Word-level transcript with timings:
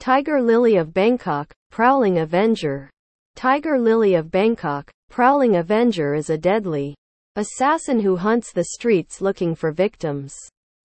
Tiger 0.00 0.40
Lily 0.40 0.76
of 0.76 0.94
Bangkok, 0.94 1.52
Prowling 1.70 2.20
Avenger. 2.20 2.88
Tiger 3.36 3.78
Lily 3.78 4.14
of 4.14 4.30
Bangkok, 4.30 4.90
Prowling 5.10 5.56
Avenger 5.56 6.14
is 6.14 6.30
a 6.30 6.38
deadly 6.38 6.94
assassin 7.36 8.00
who 8.00 8.16
hunts 8.16 8.50
the 8.50 8.64
streets 8.64 9.20
looking 9.20 9.54
for 9.54 9.72
victims. 9.72 10.34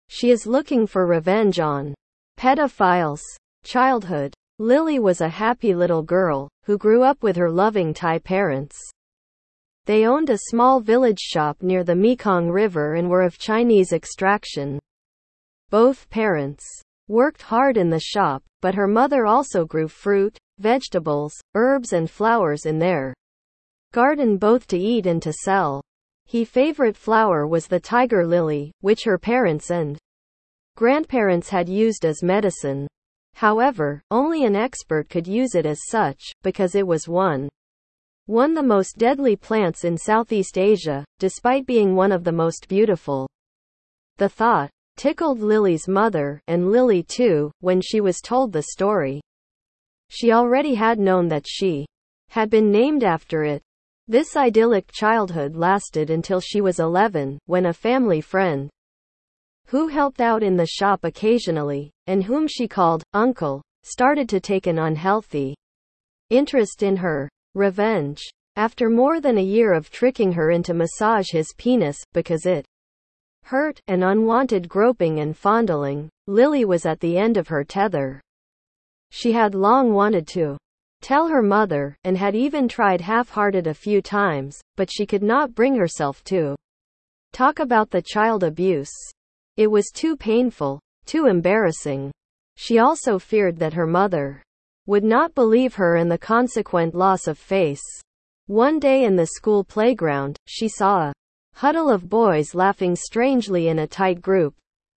She 0.10 0.32
is 0.32 0.46
looking 0.46 0.86
for 0.86 1.06
revenge 1.06 1.62
on 1.62 1.96
pedophiles. 2.38 3.22
Childhood. 3.64 4.34
Lily 4.60 5.00
was 5.00 5.22
a 5.22 5.30
happy 5.30 5.74
little 5.74 6.04
girl 6.04 6.50
who 6.66 6.78
grew 6.78 7.02
up 7.02 7.24
with 7.24 7.38
her 7.38 7.50
loving 7.50 7.94
Thai 7.94 8.20
parents. 8.20 8.78
They 9.86 10.06
owned 10.06 10.30
a 10.30 10.50
small 10.50 10.82
village 10.82 11.22
shop 11.22 11.62
near 11.62 11.86
the 11.86 11.96
Mekong 11.96 12.50
River 12.50 12.96
and 12.96 13.10
were 13.10 13.24
of 13.24 13.38
Chinese 13.38 13.94
extraction. 13.94 14.78
Both 15.70 16.10
parents 16.10 16.66
worked 17.08 17.42
hard 17.42 17.78
in 17.78 17.90
the 17.90 18.00
shop, 18.00 18.44
but 18.62 18.76
her 18.76 18.88
mother 18.88 19.26
also 19.26 19.66
grew 19.66 19.88
fruit, 19.88 20.38
vegetables, 20.60 21.34
herbs 21.54 21.94
and 21.94 22.10
flowers 22.10 22.66
in 22.66 22.80
their 22.80 23.14
garden 23.92 24.38
both 24.38 24.68
to 24.68 24.78
eat 24.78 25.06
and 25.06 25.22
to 25.22 25.32
sell. 25.32 25.82
He 26.26 26.44
favorite 26.44 26.98
flower 26.98 27.46
was 27.46 27.68
the 27.68 27.80
tiger 27.80 28.26
lily, 28.26 28.72
which 28.82 29.04
her 29.04 29.18
parents 29.18 29.70
and 29.70 29.98
grandparents 30.76 31.50
had 31.50 31.70
used 31.70 32.04
as 32.04 32.24
medicine. 32.24 32.88
However, 33.36 34.02
only 34.12 34.44
an 34.44 34.56
expert 34.56 35.10
could 35.10 35.28
use 35.28 35.56
it 35.56 35.66
as 35.66 35.88
such, 35.88 36.22
because 36.42 36.76
it 36.76 36.88
was 36.88 37.08
one 37.08 37.50
one 38.28 38.56
the 38.56 38.64
most 38.64 38.98
deadly 38.98 39.36
plants 39.36 39.84
in 39.84 39.96
Southeast 39.96 40.58
Asia, 40.58 41.06
despite 41.20 41.68
being 41.68 41.96
one 41.96 42.12
of 42.12 42.24
the 42.24 42.32
most 42.32 42.68
beautiful. 42.68 43.28
The 44.18 44.30
thought, 44.30 44.72
tickled 44.98 45.40
Lily's 45.40 45.88
mother, 45.88 46.40
and 46.48 46.72
Lily 46.72 47.04
too, 47.04 47.52
when 47.60 47.82
she 47.82 48.02
was 48.02 48.22
told 48.22 48.52
the 48.52 48.64
story. 48.64 49.22
She 50.10 50.32
already 50.32 50.76
had 50.76 51.00
known 51.00 51.28
that 51.30 51.46
she 51.48 51.86
had 52.30 52.50
been 52.50 52.72
named 52.72 53.04
after 53.04 53.44
it. 53.44 53.62
This 54.08 54.36
idyllic 54.36 54.92
childhood 54.92 55.56
lasted 55.56 56.10
until 56.10 56.40
she 56.40 56.62
was 56.62 56.80
11, 56.80 57.40
when 57.46 57.66
a 57.66 57.74
family 57.74 58.22
friend, 58.22 58.70
who 59.68 59.88
helped 59.88 60.22
out 60.22 60.44
in 60.44 60.56
the 60.56 60.68
shop 60.68 61.04
occasionally, 61.04 61.92
and 62.08 62.24
whom 62.24 62.48
she 62.48 62.68
called 62.68 63.04
uncle, 63.14 63.62
started 63.84 64.30
to 64.30 64.40
take 64.40 64.68
an 64.68 64.80
unhealthy 64.80 65.56
interest 66.30 66.84
in 66.84 66.98
her. 66.98 67.30
Revenge. 67.56 68.22
After 68.58 68.90
more 68.90 69.22
than 69.22 69.38
a 69.38 69.44
year 69.44 69.74
of 69.74 69.90
tricking 69.90 70.34
her 70.34 70.52
into 70.52 70.74
massage 70.74 71.32
his 71.32 71.54
penis, 71.58 71.98
because 72.14 72.46
it 72.46 72.66
hurt, 73.46 73.80
and 73.88 74.04
unwanted 74.04 74.68
groping 74.68 75.20
and 75.20 75.38
fondling, 75.38 76.10
Lily 76.28 76.66
was 76.66 76.86
at 76.86 77.00
the 77.00 77.18
end 77.18 77.38
of 77.38 77.48
her 77.48 77.64
tether. 77.64 78.20
She 79.12 79.32
had 79.32 79.54
long 79.54 79.94
wanted 79.94 80.28
to 80.30 80.58
tell 81.02 81.28
her 81.28 81.44
mother, 81.44 81.96
and 82.04 82.18
had 82.18 82.36
even 82.36 82.68
tried 82.68 83.02
half-hearted 83.02 83.68
a 83.68 83.74
few 83.74 84.02
times, 84.02 84.60
but 84.76 84.90
she 84.92 85.06
could 85.06 85.22
not 85.22 85.54
bring 85.54 85.76
herself 85.76 86.24
to 86.24 86.56
talk 87.32 87.60
about 87.60 87.92
the 87.92 88.02
child 88.02 88.44
abuse. 88.44 88.94
It 89.58 89.68
was 89.68 89.92
too 89.94 90.18
painful, 90.18 90.80
too 91.06 91.28
embarrassing. 91.28 92.12
She 92.58 92.80
also 92.80 93.20
feared 93.20 93.58
that 93.60 93.74
her 93.74 93.86
mother 93.86 94.42
would 94.88 95.04
not 95.04 95.36
believe 95.36 95.76
her 95.76 95.98
and 95.98 96.12
the 96.12 96.18
consequent 96.18 96.96
loss 96.96 97.28
of 97.28 97.38
face. 97.38 97.84
One 98.48 98.80
day 98.80 99.04
in 99.04 99.16
the 99.16 99.28
school 99.28 99.64
playground, 99.64 100.38
she 100.48 100.68
saw 100.68 101.10
a 101.10 101.14
huddle 101.56 101.90
of 101.90 102.10
boys 102.10 102.54
laughing 102.54 102.96
strangely 102.96 103.70
in 103.70 103.80
a 103.80 103.88
tight 103.88 104.22
group. 104.22 104.54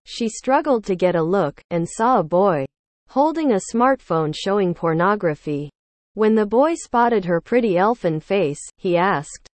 She 0.05 0.29
struggled 0.29 0.85
to 0.87 0.97
get 0.97 1.15
a 1.15 1.23
look, 1.23 1.61
and 1.71 1.87
saw 1.89 2.19
a 2.19 2.25
boy 2.25 2.65
holding 3.09 3.53
a 3.53 3.61
smartphone 3.73 4.35
showing 4.35 4.73
pornography. 4.73 5.71
When 6.15 6.35
the 6.35 6.47
boy 6.47 6.75
spotted 6.75 7.27
her 7.27 7.41
pretty 7.41 7.77
elfin 7.77 8.21
face, 8.21 8.61
he 8.79 8.97
asked, 8.97 9.49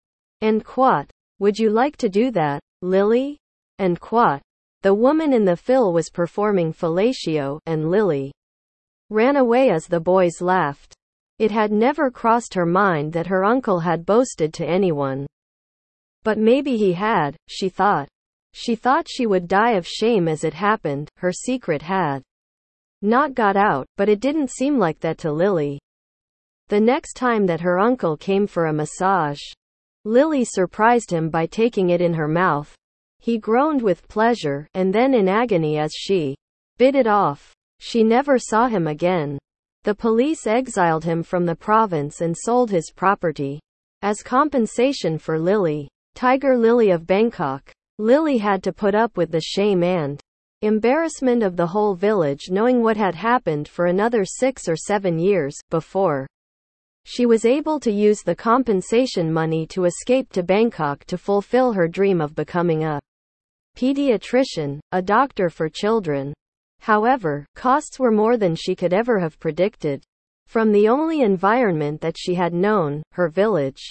And 0.41 0.63
quat, 0.65 1.09
would 1.39 1.57
you 1.57 1.69
like 1.69 1.95
to 1.97 2.09
do 2.09 2.31
that, 2.31 2.59
Lily? 2.81 3.37
And 3.77 3.99
quat. 3.99 4.41
The 4.81 4.93
woman 4.93 5.31
in 5.31 5.45
the 5.45 5.55
fill 5.55 5.93
was 5.93 6.09
performing 6.09 6.73
fellatio, 6.73 7.59
and 7.66 7.89
Lily 7.89 8.33
ran 9.09 9.37
away 9.37 9.69
as 9.69 9.87
the 9.87 9.99
boys 10.01 10.41
laughed. 10.41 10.93
It 11.37 11.51
had 11.51 11.71
never 11.71 12.11
crossed 12.11 12.53
her 12.55 12.66
mind 12.66 13.13
that 13.13 13.27
her 13.27 13.45
uncle 13.45 13.79
had 13.79 14.05
boasted 14.05 14.53
to 14.55 14.66
anyone. 14.66 15.27
But 16.24 16.38
maybe 16.38 16.78
he 16.78 16.94
had, 16.94 17.35
she 17.47 17.69
thought. 17.69 18.07
She 18.53 18.75
thought 18.75 19.07
she 19.09 19.25
would 19.25 19.47
die 19.47 19.72
of 19.72 19.88
shame 19.88 20.28
as 20.28 20.44
it 20.44 20.53
happened, 20.53 21.09
her 21.18 21.31
secret 21.31 21.81
had 21.81 22.24
not 23.02 23.34
got 23.34 23.56
out, 23.56 23.88
but 23.96 24.09
it 24.09 24.19
didn't 24.19 24.52
seem 24.52 24.78
like 24.78 25.00
that 25.00 25.18
to 25.19 25.31
Lily. 25.31 25.79
The 26.68 26.79
next 26.79 27.13
time 27.13 27.46
that 27.46 27.62
her 27.62 27.79
uncle 27.79 28.18
came 28.18 28.46
for 28.47 28.66
a 28.66 28.74
massage, 28.74 29.40
Lily 30.06 30.44
surprised 30.44 31.12
him 31.12 31.29
by 31.29 31.46
taking 31.46 31.90
it 31.90 32.02
in 32.02 32.13
her 32.13 32.28
mouth. 32.28 32.75
He 33.19 33.38
groaned 33.38 33.81
with 33.81 34.08
pleasure, 34.08 34.68
and 34.74 34.94
then 34.94 35.13
in 35.13 35.28
agony 35.28 35.78
as 35.78 35.91
she 35.94 36.35
bit 36.78 36.96
it 36.96 37.08
off. 37.08 37.53
She 37.79 38.03
never 38.03 38.38
saw 38.38 38.68
him 38.68 38.88
again. 38.88 39.38
The 39.84 39.96
police 39.96 40.46
exiled 40.46 41.03
him 41.03 41.24
from 41.24 41.46
the 41.46 41.56
province 41.56 42.22
and 42.22 42.35
sold 42.38 42.69
his 42.72 42.91
property. 42.96 43.59
As 44.02 44.22
compensation 44.22 45.18
for 45.18 45.40
Lily, 45.40 45.90
Tiger 46.16 46.58
Lily 46.58 46.92
of 46.92 47.08
Bangkok. 47.08 47.72
Lily 47.97 48.38
had 48.38 48.64
to 48.64 48.74
put 48.74 48.96
up 48.96 49.18
with 49.18 49.31
the 49.31 49.42
shame 49.42 49.84
and 49.84 50.22
embarrassment 50.62 51.44
of 51.44 51.56
the 51.56 51.68
whole 51.68 51.96
village 51.96 52.50
knowing 52.50 52.81
what 52.84 52.97
had 52.97 53.16
happened 53.16 53.68
for 53.68 53.86
another 53.86 54.25
six 54.25 54.68
or 54.68 54.75
seven 54.75 55.18
years 55.18 55.56
before. 55.70 56.28
She 57.06 57.25
was 57.25 57.46
able 57.46 57.80
to 57.80 57.92
use 57.92 58.22
the 58.22 58.36
compensation 58.36 59.31
money 59.31 59.66
to 59.68 59.86
escape 59.86 60.31
to 60.34 60.44
Bangkok 60.44 61.06
to 61.06 61.18
fulfill 61.18 61.74
her 61.74 61.88
dream 61.88 62.22
of 62.22 62.36
becoming 62.36 62.84
a 62.84 63.00
pediatrician, 63.78 64.80
a 64.91 65.02
doctor 65.02 65.50
for 65.50 65.70
children. 65.70 66.34
However, 66.81 67.46
costs 67.56 67.97
were 67.97 68.12
more 68.12 68.38
than 68.38 68.56
she 68.56 68.76
could 68.76 68.94
ever 68.94 69.20
have 69.20 69.40
predicted. 69.40 70.03
From 70.47 70.72
the 70.72 70.90
only 70.90 71.22
environment 71.22 72.02
that 72.02 72.16
she 72.17 72.35
had 72.35 72.53
known, 72.53 73.03
her 73.14 73.29
village, 73.29 73.90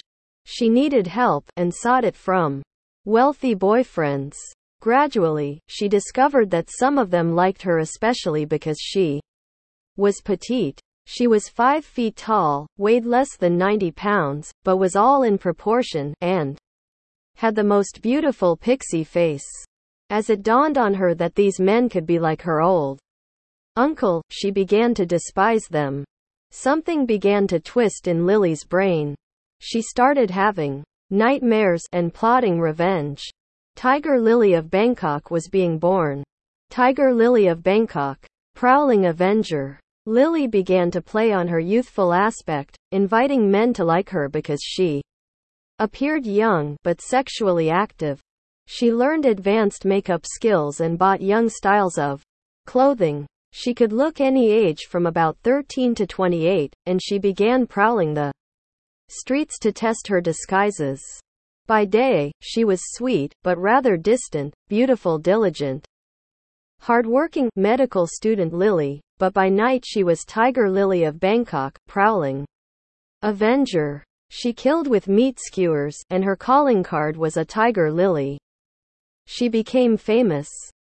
she 0.49 0.67
needed 0.67 1.05
help, 1.05 1.45
and 1.57 1.71
sought 1.71 2.03
it 2.03 2.15
from 2.15 2.63
wealthy 3.05 3.53
boyfriends. 3.53 4.33
Gradually, 4.81 5.59
she 5.67 5.87
discovered 5.87 6.49
that 6.49 6.71
some 6.71 6.97
of 6.97 7.11
them 7.11 7.35
liked 7.35 7.61
her 7.61 7.77
especially 7.77 8.45
because 8.45 8.79
she 8.81 9.21
was 9.95 10.21
petite. 10.23 10.79
She 11.05 11.27
was 11.27 11.49
5 11.49 11.85
feet 11.85 12.15
tall, 12.15 12.65
weighed 12.79 13.05
less 13.05 13.37
than 13.37 13.59
90 13.59 13.91
pounds, 13.91 14.51
but 14.63 14.77
was 14.77 14.95
all 14.95 15.21
in 15.21 15.37
proportion, 15.37 16.15
and 16.21 16.57
had 17.35 17.53
the 17.53 17.63
most 17.63 18.01
beautiful 18.01 18.57
pixie 18.57 19.03
face. 19.03 19.47
As 20.09 20.31
it 20.31 20.41
dawned 20.41 20.79
on 20.79 20.95
her 20.95 21.13
that 21.13 21.35
these 21.35 21.59
men 21.59 21.89
could 21.89 22.07
be 22.07 22.17
like 22.17 22.41
her 22.41 22.59
old 22.59 22.97
uncle, 23.75 24.23
she 24.31 24.49
began 24.49 24.95
to 24.95 25.05
despise 25.05 25.65
them. 25.69 26.03
Something 26.49 27.05
began 27.05 27.45
to 27.47 27.59
twist 27.59 28.07
in 28.07 28.25
Lily's 28.25 28.63
brain. 28.63 29.13
She 29.59 29.81
started 29.81 30.29
having 30.29 30.83
nightmares 31.09 31.83
and 31.91 32.13
plotting 32.13 32.59
revenge. 32.59 33.29
Tiger 33.75 34.19
Lily 34.19 34.53
of 34.53 34.69
Bangkok 34.69 35.31
was 35.31 35.47
being 35.47 35.77
born. 35.77 36.23
Tiger 36.69 37.13
Lily 37.13 37.47
of 37.47 37.63
Bangkok, 37.63 38.25
prowling 38.55 39.05
avenger. 39.05 39.79
Lily 40.05 40.47
began 40.47 40.91
to 40.91 41.01
play 41.01 41.31
on 41.31 41.47
her 41.47 41.59
youthful 41.59 42.13
aspect, 42.13 42.75
inviting 42.91 43.51
men 43.51 43.73
to 43.73 43.83
like 43.83 44.09
her 44.09 44.29
because 44.29 44.61
she 44.63 45.01
appeared 45.79 46.25
young 46.25 46.75
but 46.83 47.01
sexually 47.01 47.69
active. 47.69 48.19
She 48.67 48.93
learned 48.93 49.25
advanced 49.25 49.85
makeup 49.85 50.25
skills 50.25 50.79
and 50.79 50.97
bought 50.97 51.21
young 51.21 51.49
styles 51.49 51.97
of 51.97 52.21
clothing. 52.65 53.25
She 53.51 53.73
could 53.73 53.91
look 53.91 54.21
any 54.21 54.51
age 54.51 54.85
from 54.89 55.05
about 55.05 55.37
13 55.43 55.95
to 55.95 56.05
28, 56.05 56.73
and 56.85 57.01
she 57.01 57.17
began 57.17 57.65
prowling 57.65 58.13
the 58.13 58.31
streets 59.09 59.59
to 59.59 59.71
test 59.71 60.07
her 60.07 60.21
disguises. 60.21 61.01
By 61.67 61.85
day, 61.85 62.31
she 62.41 62.63
was 62.63 62.81
sweet, 62.95 63.33
but 63.43 63.57
rather 63.57 63.97
distant, 63.97 64.53
beautiful, 64.67 65.17
diligent, 65.17 65.85
hardworking, 66.81 67.49
medical 67.55 68.07
student 68.07 68.53
Lily, 68.53 69.01
but 69.17 69.33
by 69.33 69.49
night 69.49 69.83
she 69.85 70.03
was 70.03 70.23
Tiger 70.23 70.69
Lily 70.69 71.03
of 71.03 71.19
Bangkok, 71.19 71.77
prowling 71.87 72.45
avenger. 73.21 74.03
She 74.29 74.53
killed 74.53 74.87
with 74.87 75.07
meat 75.07 75.39
skewers, 75.39 75.97
and 76.09 76.23
her 76.23 76.35
calling 76.35 76.83
card 76.83 77.17
was 77.17 77.35
a 77.35 77.43
Tiger 77.43 77.91
Lily. 77.91 78.39
She 79.25 79.49
became 79.49 79.97
famous 79.97 80.49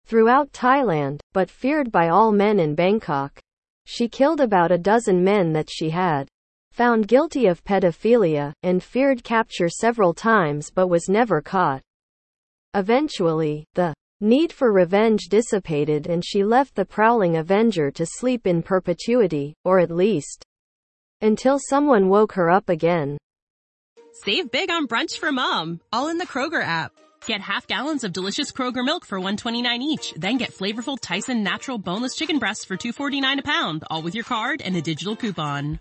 throughout 0.06 0.52
Thailand, 0.52 1.20
but 1.32 1.50
feared 1.50 1.92
by 1.92 2.08
all 2.08 2.32
men 2.32 2.58
in 2.58 2.74
Bangkok. 2.74 3.38
She 3.84 4.08
killed 4.08 4.40
about 4.40 4.72
a 4.72 4.78
dozen 4.78 5.22
men 5.22 5.52
that 5.52 5.70
she 5.70 5.90
had 5.90 6.28
found 6.76 7.08
guilty 7.08 7.46
of 7.46 7.64
pedophilia, 7.64 8.52
and 8.62 8.82
feared 8.82 9.24
capture 9.24 9.66
several 9.66 10.12
times 10.12 10.70
but 10.70 10.88
was 10.88 11.08
never 11.08 11.40
caught. 11.40 11.80
Eventually, 12.74 13.64
the 13.72 13.94
need 14.20 14.52
for 14.52 14.70
revenge 14.70 15.28
dissipated 15.30 16.06
and 16.06 16.22
she 16.22 16.44
left 16.44 16.74
the 16.74 16.84
prowling 16.84 17.38
Avenger 17.38 17.90
to 17.92 18.04
sleep 18.04 18.46
in 18.46 18.62
perpetuity, 18.62 19.54
or 19.64 19.78
at 19.78 19.90
least 19.90 20.44
until 21.22 21.58
someone 21.58 22.10
woke 22.10 22.32
her 22.34 22.50
up 22.50 22.68
again. 22.68 23.16
Save 24.12 24.50
big 24.50 24.70
on 24.70 24.86
brunch 24.86 25.16
for 25.18 25.32
mom, 25.32 25.80
all 25.94 26.08
in 26.08 26.18
the 26.18 26.26
Kroger 26.26 26.62
app. 26.62 26.92
Get 27.24 27.40
half 27.40 27.66
gallons 27.66 28.04
of 28.04 28.12
delicious 28.12 28.52
Kroger 28.52 28.84
milk 28.84 29.06
for 29.06 29.18
129 29.18 29.80
each, 29.80 30.12
then 30.14 30.36
get 30.36 30.52
flavorful 30.52 30.98
Tyson 31.00 31.42
natural 31.42 31.78
boneless 31.78 32.14
chicken 32.14 32.38
breasts 32.38 32.66
for 32.66 32.76
249 32.76 33.38
a 33.38 33.42
pound, 33.42 33.82
all 33.90 34.02
with 34.02 34.14
your 34.14 34.24
card 34.24 34.60
and 34.60 34.76
a 34.76 34.82
digital 34.82 35.16
coupon. 35.16 35.80